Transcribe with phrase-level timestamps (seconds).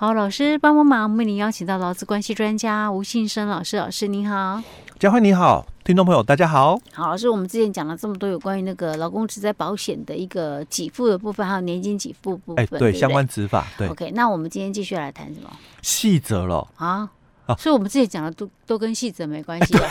[0.00, 4.62] 好，老师帮帮忙，为您邀请到劳资关系专家吴信生老师，老师您好，
[4.96, 6.78] 佳慧你好，听众朋友大家好。
[6.92, 13.88] 好，老师，我们之前讲了这么多有关于那个劳工职灾保险的一个给付的部分，还有年金给付部分，哎，对，相关执法，对。
[13.88, 15.50] OK，那我们今天继续来谈什么？
[15.82, 17.10] 细则了啊
[17.46, 17.56] 啊！
[17.56, 19.90] 所以我们之前讲的都都跟细则没关系啊。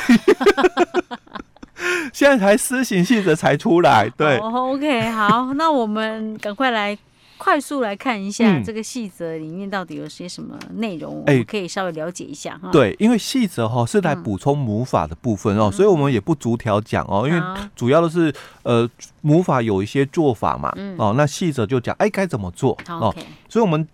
[2.14, 4.38] 现在才施行细则才出来，对。
[4.38, 6.98] Oh, OK，好，那我们赶快来。
[7.38, 12.70] 快速来看一下这个细则里面到底有些什么内容，我们可以稍微了解一下哈。
[12.72, 17.42] 对，因为细则哈是来补充母法的部分哦，所以我们也不逐条讲哦，因为
[17.76, 18.90] 主要的是呃
[19.22, 23.14] 母法有一些做法嘛，哦，那细则就讲哎该怎么做哦，
[23.48, 23.88] 所以我们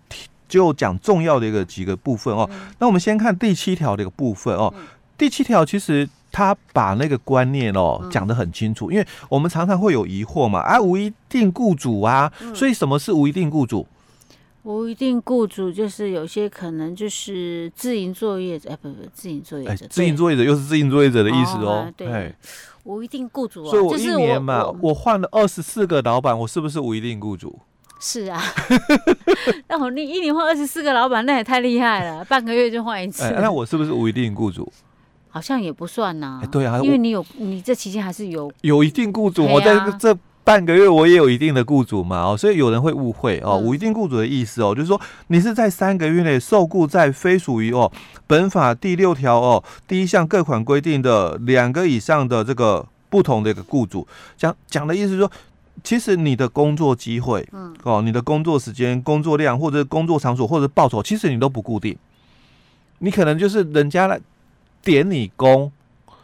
[0.48, 2.48] 就讲重要的一个几个部分哦。
[2.78, 4.72] 那我们先看第七条的一个部分哦，
[5.18, 6.08] 第七条其实。
[6.36, 13.86] 他把那个观念哦讲得很清楚，因为我们常常会有疑惑嘛，啊，无一定雇主啊，所以什么是无一定雇主？
[14.64, 21.88] 无一定雇主就是有些可能就是自营作业者，哎，不不，自营作业者，哎，自营作业者又是自营作业者的意思哦。
[21.96, 22.34] 对，
[22.82, 27.56] 无一定雇主，所以我一年嘛，我换了二十四个老板，我是不是无一定雇主？
[28.00, 28.42] 是啊，
[29.70, 34.72] 那我你一年换二十四个老板，那也太厉害了，半个月就换一次，那我是不是无一定雇主？
[35.34, 47.90] 好像也不算呐、欸，对啊，因为你有你这期间还是有有一定雇主，我在这半个月我也有一定的雇主嘛，哦，所以有人会误会哦，无一定雇主的意思哦，就是说你是在三个月内受雇在非属于哦
[48.28, 55.28] 本法第六条哦第一项各款规定的两个以上的这个不同的一个雇主，讲讲的意思是说，
[55.82, 61.98] 其实你的工作机会，嗯，哦，你的工作时间、工作量或者工作场所或者报酬，其实你都不固定，
[63.00, 64.20] 你可能就是人家来。
[64.84, 65.72] 点你工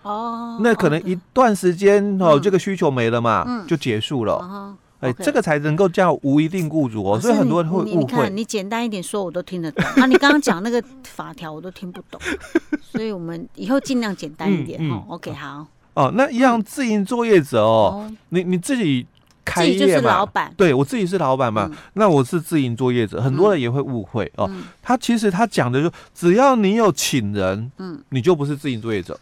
[0.02, 4.76] 哦，那可能一段时间哦，这个需求没了嘛，就结束了。
[5.00, 7.18] 哎，这个才能够叫无一定雇主哦。
[7.18, 7.94] 所以很多人会误会。
[7.96, 9.84] 你看，你简单一点说，我都听得懂。
[9.96, 12.20] 啊，你刚刚讲那个法条，我都听不懂。
[12.82, 15.04] 所以我们以后尽量简单一点哦。
[15.08, 15.66] OK，好。
[15.94, 19.06] 哦，那一样自营作业者哦，你你自己。
[19.50, 20.24] 开业嘛，
[20.56, 24.48] 对，我自己是老板嘛，那我是自营作业者，很多人也会误会哦。
[24.80, 29.18] 他其实他讲的就，只要你有请人，嗯，你就不是自营作业者，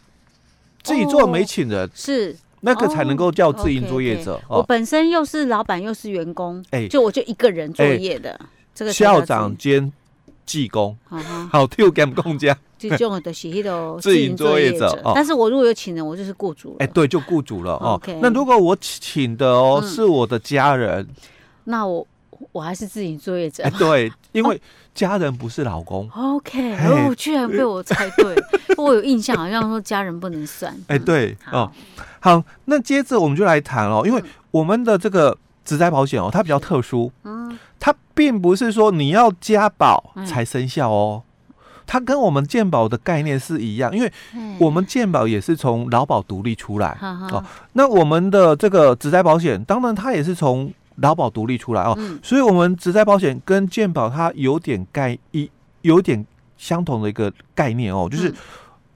[0.83, 4.39] 自己做没请人是那个才能够叫自营作业者。
[4.47, 8.39] 我本身又是老板又是员工，哎，就我就一个人作业的，
[8.75, 9.91] 这个校长兼
[10.45, 10.95] 技工，
[11.51, 12.55] 好，跳干工家。
[12.79, 16.75] 最重要的是那个 自营作业者，但是我如果有请人，我就是雇主了。
[16.79, 18.01] 哎，对，就雇主了哦。
[18.21, 21.05] 那如果我请的哦是我的家人，
[21.65, 22.07] 那我
[22.53, 23.63] 我还是自营作业者。
[23.63, 24.59] 哎，对， 因为
[24.95, 26.09] 家人不是老公。
[26.15, 28.35] OK，哦，居然被我猜对，
[28.77, 30.73] 我有印象好像说家人不能算。
[30.87, 31.69] 哎，对，哦，
[32.21, 41.23] 好，那接着我们就来谈哦，因为我们的这个职灾保险哦，它比较特殊，嗯，它并不是说你要加保才生效哦。
[41.91, 44.13] 它跟我们健保的概念是一样，因为
[44.59, 47.43] 我们健保也是从劳保独立出来哦。
[47.73, 51.97] 那我们的这个职灾保险，当然它也是从劳保独立出来哦。
[52.21, 55.49] 所以，我们职灾保险跟健保它有点概一
[55.81, 56.23] 有点
[56.57, 58.31] 相同的一个概念哦，就是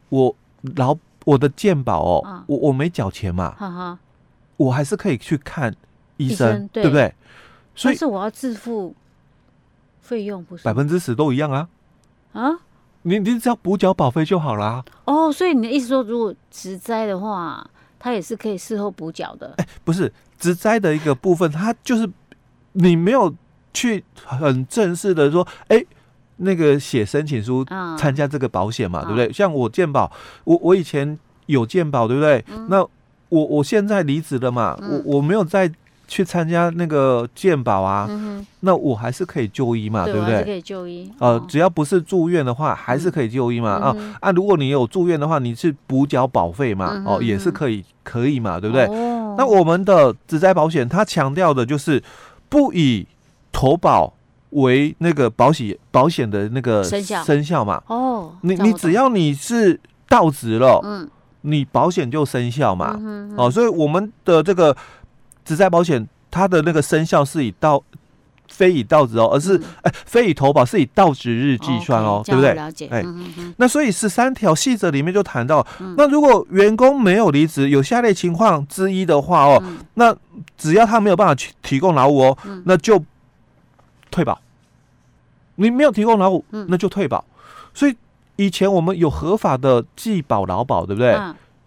[0.10, 0.36] 我
[0.76, 0.96] 劳
[1.26, 3.98] 我的健保哦，我我没缴钱嘛，
[4.58, 5.74] 我还是可以去看
[6.18, 7.12] 医生，对不对？
[7.74, 8.94] 所以是我要自付
[10.00, 11.68] 费用，不是百分之十都一样啊
[12.34, 12.52] 啊。
[13.04, 14.84] 你你只要补缴保费就好啦。
[15.06, 17.66] 哦，所以你的意思说，如果植栽的话，
[18.00, 19.54] 它也是可以事后补缴的。
[19.58, 22.10] 哎，不是植栽的一个部分，它就是
[22.74, 23.34] 你没有
[23.74, 25.84] 去很正式的说，哎，
[26.38, 27.66] 那个写申请书
[27.98, 29.32] 参加这个保险嘛，对不对？
[29.32, 30.12] 像我健保，
[30.44, 32.44] 我我以前有健保，对不对？
[32.68, 32.82] 那
[33.30, 35.72] 我我现在离职了嘛，我我没有在。
[36.14, 38.08] 去参加那个健保啊，
[38.60, 40.44] 那我还是可以就医嘛，对不对？
[40.44, 41.12] 可以就医。
[41.18, 43.72] 呃，只要不是住院的话，还是可以就医嘛。
[43.72, 48.86] 啊啊，如果你有住院的话，你是补缴保费嘛，哦，也是可以，可以嘛，对不对？
[48.86, 52.04] 哦那我们的职灾保险，它强调的就是
[52.48, 53.08] 不以
[53.52, 54.14] 投保
[54.52, 57.82] 为那个保险保险的那个生效生效嘛。
[57.88, 61.10] 哦，你你只要你是到职了，嗯，
[61.42, 62.96] 你保险就生效嘛。
[63.36, 64.78] 哦，所以我们的这个。
[65.46, 67.84] 职灾保险它的那个生效是以到
[68.50, 72.54] 非以到职哦，而是哎非以投保是以到职日计算哦，对不对？
[72.54, 72.88] 了解。
[72.92, 73.04] 哎，
[73.58, 75.66] 那所以十三条细则里面就谈到，
[75.98, 79.64] 那如果员工没有离职，有下列情况之一的话哦，
[79.96, 80.16] 那
[80.58, 83.04] 只要他没有办法去提供劳务哦，那就
[84.12, 84.40] 退保。
[85.56, 87.24] 你没有提供劳务，那就退保。
[87.74, 87.96] 所以
[88.36, 91.18] 以前我们有合法的既保劳保，对不对？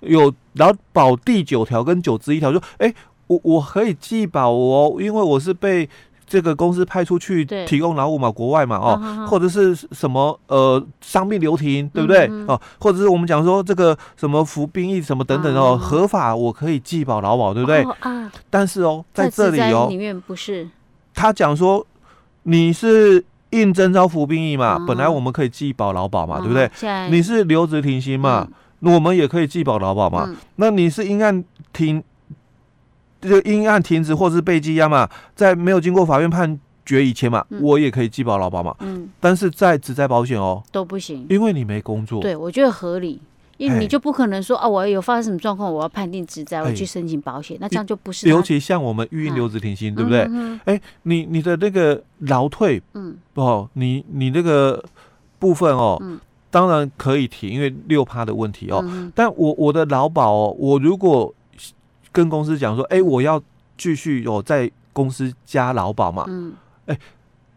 [0.01, 2.95] 有劳保第九条跟九之一条说，哎。
[3.27, 5.89] 我我可以寄保哦，因为我是被
[6.27, 12.61] 这个公司派出去提供劳务嘛，国外嘛哦，或者是什么呃伤病留停，对不对哦？
[12.81, 17.83] 或者是我们讲说这个什么服兵役什么等等哦，合法我可以寄保劳保，对不对？
[18.01, 20.69] 啊，但是哦，在这里哦，里面不是
[21.15, 21.87] 他讲说
[22.43, 26.69] 你是应征招服兵役嘛，本来我们可以寄保劳保嘛，对不对？
[27.09, 28.49] 你是留职停薪嘛，
[28.81, 30.29] 我们也可以寄保劳保嘛。
[30.57, 31.33] 那你是应该
[31.73, 32.03] 停。
[33.27, 38.75] 就因案停职或是被羁押嘛，在没有经过法院判决以前嘛，嗯、我也可以继保劳保嘛。
[38.81, 42.21] 嗯，但是在职在保险哦都不行，因为你没工作。
[42.23, 43.21] 对，我觉得合理，
[43.57, 48.29] 因为你就不可能说啊，我有发生什么状况，我要判定职灾，我去申请保险，哎、那这样就不是。
[48.29, 50.29] 尤其像我们育婴留职停薪，啊、对不对？
[50.65, 54.83] 哎、你你的那个劳退，嗯，哦，你你那个
[55.39, 56.21] 部分哦，嗯、
[56.51, 58.81] 当然可以提，因为六趴的问题哦。
[58.87, 61.35] 嗯、但我我的劳保哦，我如果
[62.17, 63.43] 跟公司讲说，哎、欸，我要
[63.77, 66.25] 继续有在公司加劳保嘛？
[66.29, 66.55] 嗯，
[66.87, 67.01] 哎、欸，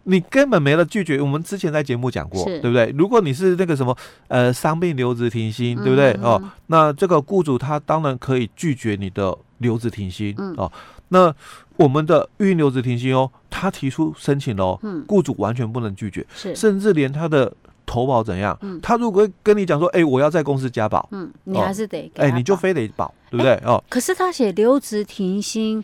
[0.04, 1.22] 你根本没了拒绝。
[1.22, 2.94] 我们之前在节目讲过，对不对？
[2.98, 3.98] 如果你是那个什么
[4.28, 6.12] 呃伤病留职停薪，对不对？
[6.20, 10.36] 嗯、哦，那这个雇主他当然可以拒绝你的留职停薪。
[10.38, 10.70] 嗯、哦，
[11.08, 11.34] 那
[11.78, 14.78] 我们的预留职停薪哦，他提出申请了
[15.08, 17.54] 雇主完全不能拒绝，是甚至连他的。
[17.90, 18.56] 投保怎样？
[18.62, 23.56] 嗯，他如果跟你讲说，哎，我要在公司加保，嗯，你还是得，哎，你就非得保，对不对？
[23.66, 25.84] 哦，可是他写留职停薪，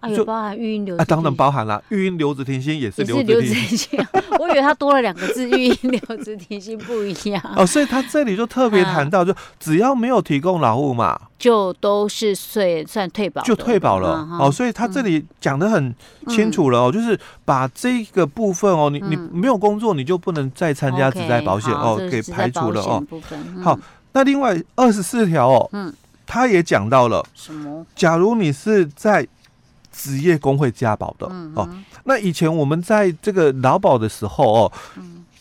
[0.00, 3.98] 啊，有包含育婴留职，啊，当然包含了，育婴留职停薪也是留职停薪，
[4.38, 7.42] 我以为他多了两个字，育婴留职停薪不一样。
[7.56, 11.20] 哦，所以他这里就特别谈到，就只要没有提供劳务嘛。
[11.38, 14.26] 就都是算算退保，就退保了。
[14.40, 15.94] 哦，所以他这里讲的很
[16.26, 23.00] 清楚了哦，就是把这个部分哦，你你没有工作，你就不能再参加职灾保险哦，给排除了哦。
[23.62, 23.78] 好，
[24.12, 25.94] 那另外二十四条哦，嗯，
[26.26, 27.86] 他也讲到了什么？
[27.94, 29.24] 假如你是在
[29.98, 31.26] 职业工会加保的。
[31.54, 31.68] 哦，
[32.04, 34.72] 那以前我们在这个劳保的时候哦，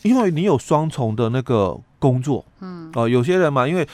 [0.01, 3.88] 因为你有双重的那个工作，嗯，哦，有些人嘛，因为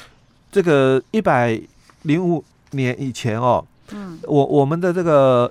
[0.49, 1.61] 这个一百。
[2.05, 3.63] 零五年以前哦，
[3.93, 5.49] 嗯，我我们的这个，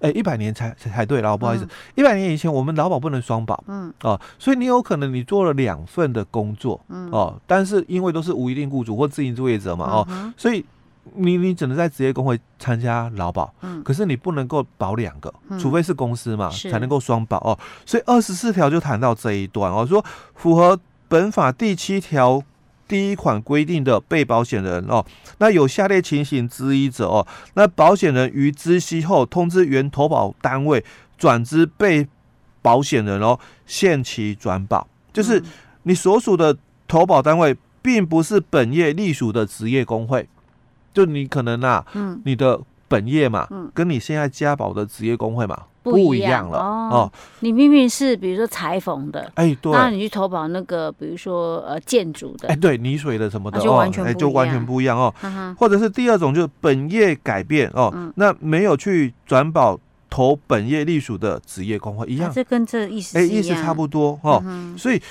[0.00, 10.64] 哎，一百年才才对了，不好意思，一百年以前我们劳保不能双保，嗯，哦，所以你有可能你做了两份的工作，嗯，哦，但是因为都是无一定雇主或自营作业者嘛，哦，所以
[11.14, 20.04] 你你只能在职业工会参加劳保，嗯，可是你不能够保两个，除非是公司嘛，才能够双保哦，所以二十四条就谈到这一段哦，说
[20.34, 20.78] 符合
[21.08, 22.42] 本法第七条。
[22.88, 25.02] 第一款规定的被保险人哦，
[25.38, 30.84] 那有下列情形之一者哦，那保险人于知悉后通知原投保单位
[31.16, 32.06] 转之被
[32.60, 35.42] 保险人哦，限期转保，就是
[35.84, 36.54] 你所属的
[36.86, 40.28] 投保单位并不是本业隶属的职业工会，
[40.92, 45.58] 就你可能啊，嗯，你的本业嘛，嗯，跟你现在家宝的职业工会嘛。
[45.84, 55.12] 不一样了哦，你明明是比如说裁缝的，哎，对，那你去投保那个，比如说呃建筑的，哎，对，泥水的什么的，就完全哎，就完全不一样哦。
[55.58, 59.76] 或者是第二种，就是本业改变哦，那没有去转保
[60.08, 64.40] 投本业隶属的职业工会一样，这跟这意思哎意思差不多哦，
[64.78, 65.02] 所以。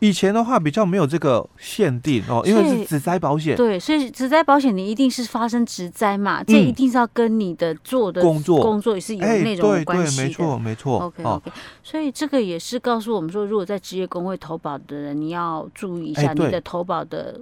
[0.00, 3.56] 以前的话比较没有这个限定哦，因为是职灾保险。
[3.56, 10.22] 对，所以职灾保险你一定是发生职灾嘛，这一定是要跟你的做的工作工作也是有内容有关系的。
[10.22, 10.98] 对对，没错没错。
[11.00, 11.50] OK OK，
[11.82, 17.40] 所以这个也是告诉我们说，如果在职业工会投保的人，你要注意一下你的投保的。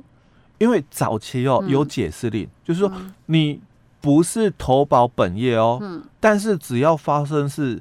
[0.59, 2.91] 因为早期哦有解释令，就是说
[3.27, 3.61] 你
[4.01, 7.79] 不是投保本业哦，嗯，但是只要发生是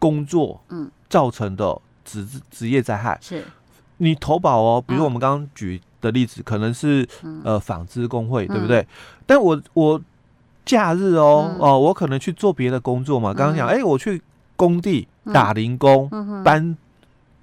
[0.00, 3.44] 工作嗯造成的职职业灾害是。
[3.98, 7.06] 你投保哦，比如我们刚刚举的例子，可能是
[7.44, 8.86] 呃纺织工会，对不对？
[9.24, 10.00] 但我我
[10.64, 13.32] 假日哦哦，我可能去做别的工作嘛。
[13.32, 14.20] 刚刚讲，哎，我去
[14.56, 16.10] 工地打零工，
[16.44, 16.76] 搬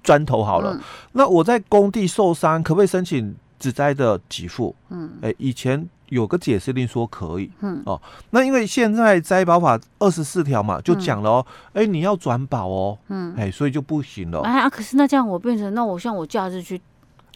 [0.02, 0.78] 砖头好了。
[1.12, 4.74] 那我在工地受伤，可不可以申请只灾的给付？
[4.90, 8.00] 嗯，哎，以前有个解释令说可以，嗯哦。
[8.30, 14.40] 那因为现在灾保法二十四条嘛，就讲了哦，哎，你要转保哦，嗯，哎，所以就不行了。
[14.40, 16.80] 哎啊，可是那这样我变成那我像我假日去，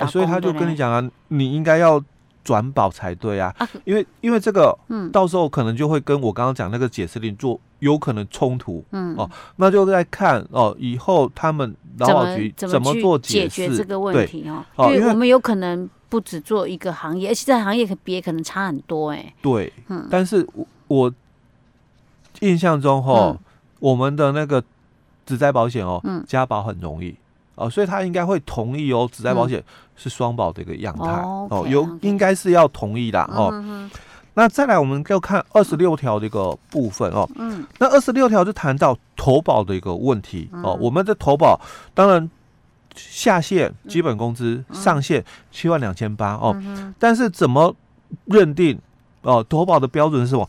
[0.09, 2.03] 所以他就跟你讲啊，你应该要
[2.45, 15.89] 转保才对啊，因为因为这个，嗯，到时候可能就会跟我刚刚讲那个解释令做有可能冲突，嗯哦，那就在看哦，以后他们劳保局怎么做解决这个问题哦，因为我们有可能。
[16.09, 19.35] 不只做一个行业，而且在行业可别可能差很多哎、欸。
[19.43, 21.13] 对，嗯，但是我我
[22.41, 23.39] 印象中哈，嗯、
[23.81, 24.63] 我们的那个
[25.27, 27.15] 职灾保险哦，嗯，加保很容易
[27.57, 29.63] 哦，所以他应该会同意哦，职灾保险
[29.97, 31.99] 是双保的一个样态、嗯、哦，有 okay.
[32.03, 33.91] 应该是要同意的哦。
[34.35, 37.29] 那再来，我们就看二十六条的一个部分哦。
[37.35, 37.67] 嗯。
[37.79, 40.79] 那二十六条就谈到投保的一个问题哦。
[40.81, 41.61] 我们的投保
[41.93, 42.31] 当然
[42.95, 46.57] 下限基本工资，上限七万两千八哦。
[46.99, 47.75] 但是怎么
[48.25, 48.79] 认定
[49.23, 49.45] 哦？
[49.49, 50.49] 投保的标准是什么？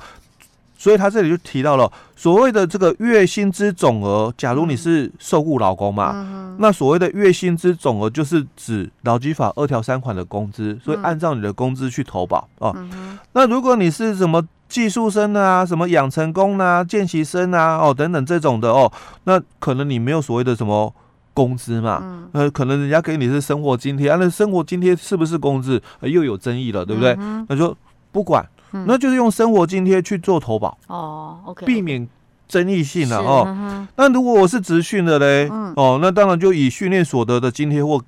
[0.77, 4.33] 所以他这里就提到了所谓的这个月薪资总额。
[4.37, 12.73] 假如你是受雇劳工嘛，嗯、那所谓的月薪资总额就是指劳基法二条三款的工资，所以按照你的工资去投保哦。
[12.77, 18.89] 嗯、那如果你是什么技术生啊、什么养成工啊、见习生啊、哦等等这种的哦，
[19.25, 20.95] 那可能你没有所谓的什么
[21.39, 27.15] 工资嘛，嗯、呃，可能人家给你是生活津贴，啊，那生活津贴是不是工资，呃，又有争议了，对不对？
[27.19, 27.75] 嗯、那就
[28.11, 28.45] 不管。
[28.85, 32.07] 那就是用生活津贴去做投保哦，OK，避免
[32.47, 33.87] 争议性了哦。
[33.95, 37.99] 那如果我是职训的嘞，哦，那当然就以训练所得的津贴或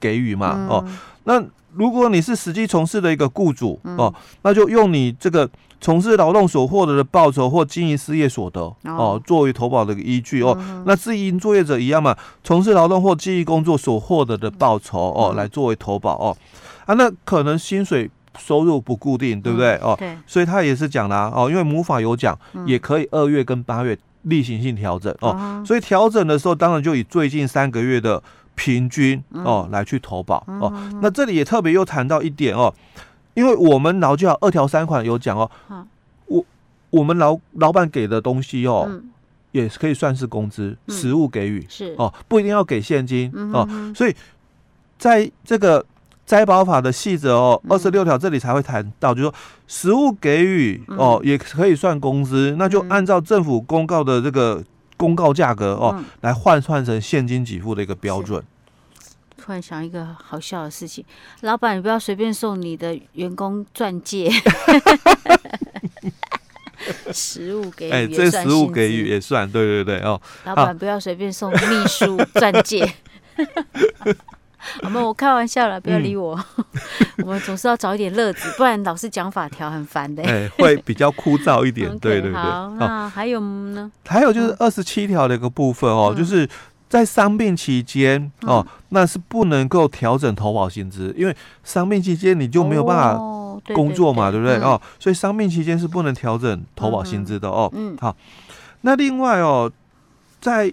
[0.00, 0.84] 给予嘛，哦。
[1.22, 1.40] 那
[1.74, 5.48] 如果你是实际从事的一个雇主哦，那就用你这个
[5.80, 10.56] 从事劳动所获得的报酬或经营事业所得哦，作为投保的依据哦。
[10.84, 16.36] 那自营作业者一样嘛，从事劳动或记忆工作所获得的报酬哦，来作为投保哦。
[16.86, 18.10] 啊，那可能薪水。
[18.38, 19.74] 收入不固定，对不对？
[19.78, 28.22] 哦，对，所以他也是讲啦，哦，因为母法有讲，也可以二月跟八月例行性调整哦，所以调整的时候，当然就以最近三个月的
[28.54, 30.72] 平均哦来去投保哦。
[31.02, 32.72] 那这里也特别又谈到一点哦，
[33.38, 35.50] 因为我们劳教二条三款有讲哦，
[36.26, 36.44] 我
[36.90, 38.90] 我们老老板给的东西哦，
[39.52, 41.94] 也可以算是工资，实物给予是。
[41.96, 44.14] 哦，不一定要给现金哦，所以
[44.98, 45.84] 在这个。
[46.28, 49.34] 灾保法的细则哦，二十六条这里才会谈到，就是说
[49.66, 54.62] 实物给予哦，也可以算工资，那就按照政府公告的这个
[54.98, 58.44] 公告价格哦，来换算成现金给付的一个标准。
[59.40, 61.04] 突然想一个好笑的事情，
[61.42, 64.30] 老板，你不要随便送你的员工钻戒。
[67.12, 70.20] 实物给予，哎，这实物给予也算，对对对哦。
[70.44, 72.86] 老板不要随便送秘书钻戒。
[74.82, 76.38] 我们我开玩笑了，不要理我。
[76.56, 76.64] 嗯、
[77.24, 80.22] 我们总是要找一点乐子，不然老是讲法条很烦的。
[80.24, 82.32] 哎，会比较枯燥一点， 对对对。
[82.32, 83.90] 好，那还有呢？
[84.04, 86.46] 还有就是二十七条的一个部分哦，嗯、就是
[86.88, 93.14] 在伤病期间哦，嗯、那是不能够调整投保薪资，因为伤病期间你就没有办法
[93.74, 94.56] 工作嘛，对不对？
[94.56, 97.70] 哦，所以伤病期间是不能调整投保薪资的哦。
[97.74, 98.16] 嗯，好。
[98.82, 99.70] 那另外哦，
[100.40, 100.72] 在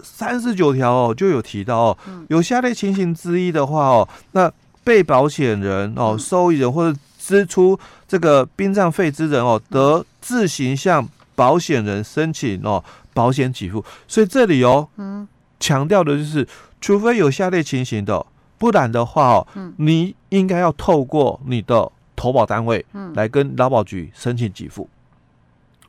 [0.00, 1.98] 三十九条哦，就有提到哦，
[2.28, 4.52] 有下列情形之一的话哦，那
[4.84, 13.84] 被保险人哦、受益人或者支出这个殡葬费之人哦，得自行向保险人申请哦保险给付。
[14.06, 15.26] 所以这里哦，嗯，
[15.60, 16.46] 强调的就是，
[16.80, 18.24] 除非有下列情形的，
[18.58, 19.46] 不然的话哦，
[19.78, 22.84] 你应该要透过你的投保单位，
[23.14, 24.88] 来跟劳保局申请给付。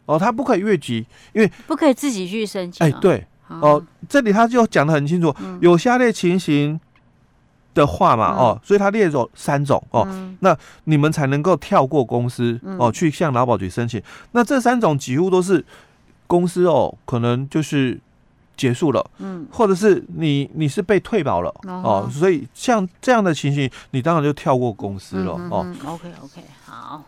[0.06, 2.86] 哦，他不可以越级，因为不可以自己去申请。
[2.86, 3.26] 哎，对。
[3.48, 6.80] 哦，这里他就讲的很清楚，有下列情形
[7.74, 10.08] 的话嘛，哦，所以他列了三种哦，
[10.42, 14.00] 那你们才能够跳过公司哦，去向劳保局申请。
[14.34, 15.66] 那这三种几乎都是
[16.28, 18.00] 公司哦，可能就是
[18.60, 25.66] 结束了，嗯，或者是你你是被退保了哦，所以像这样的情形，你当然就跳过公司了哦。
[25.86, 27.02] OK OK，好，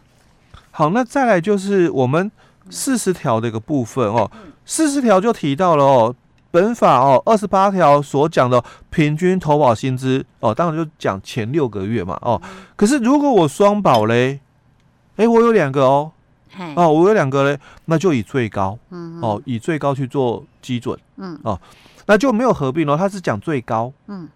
[0.72, 2.32] 好，那再来就是我们
[2.70, 4.32] 四十条的一个部分哦，
[4.66, 6.16] 四十条就提到了哦。
[6.54, 12.42] 本法哦，二十八条所讲的平均投保薪资哦，当然就讲前六个月嘛哦。
[12.76, 14.42] 可是如果我双保嘞，
[15.16, 16.12] 哎、欸，我有两个哦，
[16.76, 21.60] 哦，我有两个嘞，那就以最高，嗯哦，以最高去做基准，嗯，哦，
[22.06, 24.28] 那就没有合并哦，他是讲最高，嗯。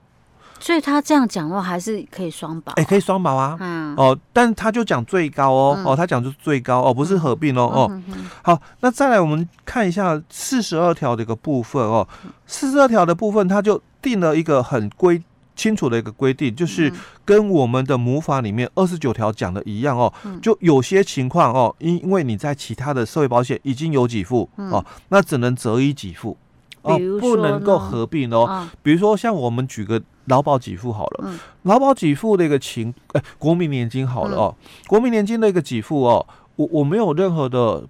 [0.57, 8.01] 所以他这样讲的话，还是可以双保，哎，可以双保啊，嗯，哦，但他就讲最高哦，哦，他讲就是最高哦，不是合并哦，哦，
[8.41, 12.07] 好，那再来我们看一下四十二条的一个部分哦，
[12.47, 15.21] 四十二条的部分，他就定了一个很规
[15.55, 16.91] 清楚的一个规定，就是
[17.23, 26.37] 跟我们的母法里面二十九条讲的一样哦，就有些情况哦，因因为你在其他的社会保险已经有给付哦，那只能择一给付
[26.81, 30.01] 哦，不能够合并哦，比如说像我们举个。
[30.27, 31.31] 劳保给付好了，
[31.61, 34.55] 劳保给付的一个情，哎，国民年金好了哦，
[34.87, 37.83] 国民年金的一个给付哦，我我没有任何的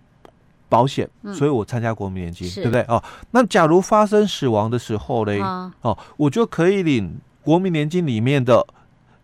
[0.68, 2.82] 保险，所以我参加国民年金，对不对？
[2.90, 3.02] 哦？
[3.32, 8.66] 那假如发生死亡的时候嘞，哦，我就可以领国民年金里面的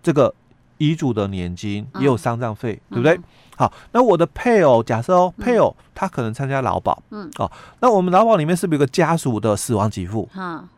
[0.02, 0.34] 这个
[0.78, 3.20] 遗嘱的年金，也有丧葬费，对不对？
[3.58, 7.52] 好，那我的配偶，假设哦，配偶他可能参加劳保，嗯，哦，
[7.82, 10.30] 那我们劳保里面是不是有个家属的死亡给付？
[10.34, 10.70] 啊，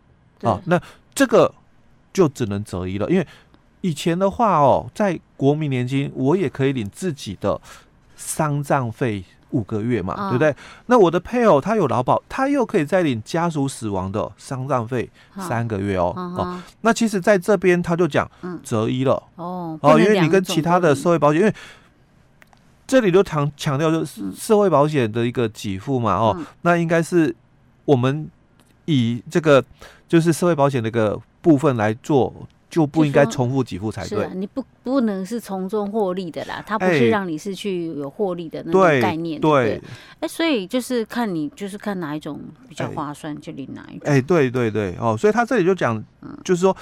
[0.42, 0.82] 哦，那
[1.14, 1.54] 这个。
[2.14, 3.26] 就只能择一了，因为
[3.82, 7.60] 以前的话哦，在国民年金我也可以领自己的
[8.16, 9.24] 丧葬费
[9.54, 10.56] 五个月嘛，嗯、对不对？
[10.88, 16.14] 那我的配偶他有劳保，他又可以再领家属死亡的丧葬费三个月哦。
[16.18, 18.30] 嗯、哦，那其实在这边他就讲
[18.62, 19.14] 择一了。
[19.36, 21.54] 哦哦，因为你跟其他的社会保险，因为
[22.86, 26.16] 这里都强强调就是社会保险的一个给付嘛。
[26.16, 27.34] 哦，嗯、那应该是
[27.86, 28.30] 我们
[28.86, 29.64] 以这个
[30.08, 32.34] 就是社会保险的一个部分来做。
[32.74, 34.26] 就不应该重复给付才对。
[34.26, 39.40] 啊、你不不能是从中获利的啦，它不是让你是去有获利的那种概念。
[39.40, 39.80] 对，
[40.20, 44.12] 哎，所以就是看你就是看哪一种比较划算，就领哪一种。
[44.12, 46.04] 哎，对对对，哦，所以他这里就讲，
[46.44, 46.76] 就是说，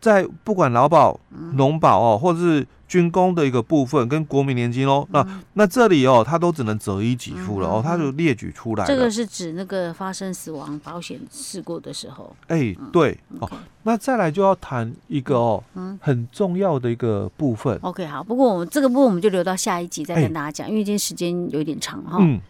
[0.00, 1.18] 在不管劳保、
[1.54, 2.66] 农保哦，或者是。
[2.88, 8.86] 军工的一个部分跟国民年金哦，那那这里哦，它都只能择一给付了哦，它就列举出来。
[8.86, 12.32] 这个是指那个发生死亡保险事故的时候。
[12.46, 13.50] 哎，对哦，
[13.82, 15.64] 那再来就要谈一个哦，
[16.00, 17.76] 很重要的一个部分。
[17.82, 22.18] OK，好，不过我们这个部分我们就留到下一集再跟大家讲，因为今天时间有点长哈。
[22.20, 22.40] 嗯，